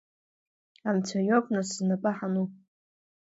Анцәа 0.89 1.19
иоуп, 1.27 1.45
нас 1.53 1.67
знапы 1.75 2.11
ҳану. 2.17 2.43